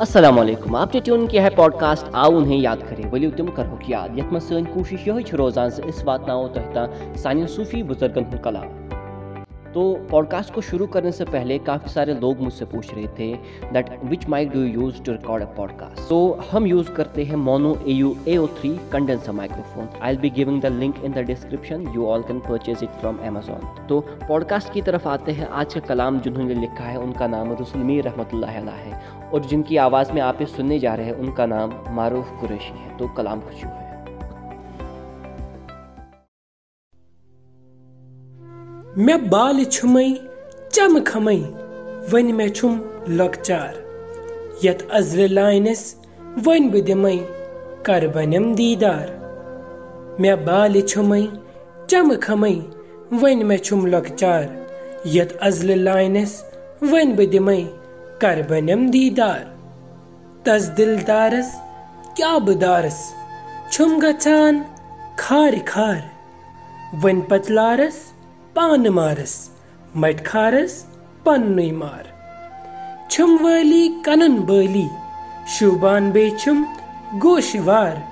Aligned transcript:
असलम 0.00 0.38
आपने 0.76 1.00
ट्यून 1.00 1.26
किया 1.26 1.42
है 1.42 1.50
पॉडकास्ट 1.54 2.14
आओ 2.14 2.36
उन्हें 2.36 2.58
याद 2.58 2.82
करें 2.82 3.10
वलियो 3.10 3.30
तुम 3.38 3.46
करो 3.52 3.78
याद 3.90 4.18
यथ 4.18 4.32
मज 4.32 4.42
सन 4.42 4.64
कोशिश 4.74 5.08
यही 5.08 5.36
रोजान 5.36 5.70
अस 5.88 6.02
वातो 6.06 6.46
तह 6.54 6.74
तान 6.74 7.16
सान 7.16 7.46
सूफ़ी 7.54 7.82
बुजुर्गन 7.84 8.30
हूँ 8.32 8.40
कलाम 8.44 8.81
तो 9.73 9.83
पॉडकास्ट 10.09 10.53
को 10.53 10.61
शुरू 10.61 10.85
करने 10.87 11.11
से 11.11 11.25
पहले 11.25 11.57
تہٕ 11.57 11.65
پوڈ 11.69 11.69
کاسٹ 11.69 11.87
شروٗع 11.87 11.87
کَرنس 11.87 11.87
پہلے 11.87 11.87
کافی 11.87 11.89
سارے 11.93 12.13
لوگ 12.13 12.41
مُجہِ 12.41 12.69
پوٗچھرے 12.71 13.05
تہِ 13.15 13.33
دٹ 13.73 13.89
وِچ 14.09 14.27
ما 14.29 14.41
do 14.43 14.65
you 14.65 14.81
use 14.81 14.99
to 15.05 15.13
record 15.13 15.41
a 15.41 15.47
podcast 15.77 15.99
سُہ 16.09 16.53
ہوٗز 16.53 16.89
کَر 16.95 17.35
Maono 17.35 17.73
A 17.83 17.93
U 17.93 18.13
A 18.23 18.35
O 18.37 18.45
three 18.59 18.75
microphone 18.93 19.85
I'll 20.09 20.17
be 20.21 20.29
given 20.37 20.61
the 20.63 20.65
link 20.65 20.95
in 21.01 21.15
the 21.15 21.21
description 21.27 21.83
you 21.93 22.11
all 22.13 22.21
can 22.27 22.39
purchase 22.39 22.83
it 22.83 23.01
from 23.01 23.17
Amazon 23.27 23.65
تہٕ 23.87 24.27
pod 24.27 24.45
cost 24.49 24.73
کیرف 24.73 25.07
آے 25.07 25.33
آز 25.49 25.73
کل 25.73 25.79
کلام 25.87 26.17
جنو 26.23 26.47
لِکھا 26.47 26.89
ان 26.89 27.13
کانٛہہ 27.13 27.37
نام 27.37 27.53
رُس 27.59 27.75
میٖر 27.75 28.05
رحمت 28.05 28.33
اللہ 28.33 29.39
جن 29.49 29.63
کیواز 29.63 30.11
مےٚ 30.11 30.23
آپے 30.23 30.45
سُن 30.55 30.77
جاے 30.77 31.11
ان 31.11 31.31
کانٛہہ 31.31 31.91
معروٗف 31.93 32.41
قُریشی 32.41 32.73
تہٕ 32.97 33.15
کلام 33.15 33.39
خُوشی 33.39 33.82
मे 39.06 39.16
बाल 39.34 39.64
छुमई 39.64 40.14
चम 40.74 40.98
खमई 41.10 41.40
वन 42.12 42.32
मे 42.38 42.48
छुम 42.58 42.80
लकचार 43.20 43.74
यत 44.64 44.86
अजर 44.98 45.28
लाइनस 45.38 45.82
वन 46.46 46.68
बह 46.70 46.80
दिमई 46.88 47.18
कर 47.86 48.06
बनम 48.16 48.54
दीदार 48.60 49.06
मे 50.20 50.34
बाल 50.48 50.80
छुमई 50.92 51.28
चम 51.90 52.14
खमई 52.26 52.56
वन 53.22 53.44
मे 53.50 53.58
छुम 53.68 53.86
लकचार 53.94 54.48
यत 55.16 55.36
अजल 55.50 55.78
लाइनस 55.88 56.34
वन 56.92 57.14
बह 57.20 57.26
दिमई 57.36 57.62
कर 58.22 58.42
बनम 58.50 58.88
दीदार 58.96 59.44
तस 60.46 60.68
दिलदारस 60.80 61.54
क्या 68.54 68.66
बदारस 68.66 68.80
छुम 68.80 68.84
गचान 68.84 68.84
खार 68.84 68.84
खार 68.84 68.84
वन 68.84 68.84
पतलारस 68.84 68.84
पान 68.84 68.88
मारस 68.88 69.50
मट 69.96 70.26
खारस 70.26 70.86
पन्नुई 71.26 71.70
मार 71.70 72.04
छुम 73.10 73.36
वाली 73.44 73.88
कनन 73.88 74.38
बाली 74.38 74.88
शुबान 75.58 76.12
बे 76.12 76.30
छुम 76.40 76.64
गोशवार 77.18 78.02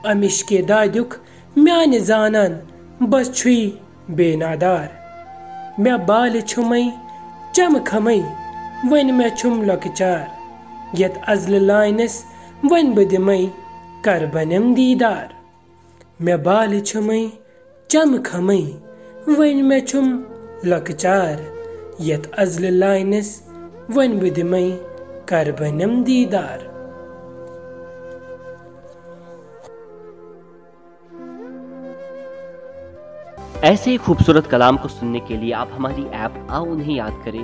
अमिशके 0.05 0.61
दादुक 0.61 1.15
म्यान 1.57 1.99
जानन 1.99 2.59
बस 3.09 3.33
छुई 3.35 3.79
बेनादार 4.11 4.89
मे 5.79 5.97
बाल 5.97 6.41
छुमई 6.41 6.91
चम 7.55 7.79
खमई 7.79 8.21
वन 8.91 9.11
मे 9.13 9.29
छुम 9.29 9.63
लकचार 9.63 10.27
यत 11.01 11.21
अजल 11.27 11.61
लाइनस 11.61 12.23
वन 12.65 12.93
बदिमई 12.93 13.45
कर 14.05 14.25
बनम 14.35 14.73
مےٚ 16.24 16.36
بالہِ 16.44 16.80
چھُمَے 16.88 17.20
چَمکھ 17.90 18.34
ہمَے 18.36 18.62
وۄنۍ 19.26 19.62
مےٚ 19.68 19.86
چھُم 19.88 20.06
لۄکچار 20.70 21.36
یَتھ 22.08 22.28
اَزلہِ 22.42 22.70
لاینَس 22.82 23.30
وۄنۍ 23.94 24.18
بہٕ 24.20 24.32
دِمَے 24.36 24.66
کَرٕ 25.28 25.52
بَنٮ۪م 25.58 25.92
دیٖدار 26.06 26.58
ایسے 33.62 33.90
ہی 33.90 33.96
خوبصورت 34.04 34.50
کلام 34.50 34.76
کو 34.82 34.88
سننے 34.88 35.20
کے 35.26 35.36
لیے 35.36 35.54
آپ 35.54 35.68
خوٗ 35.76 35.90
ایپ 36.12 36.52
آد 36.52 37.24
کَر 37.24 37.34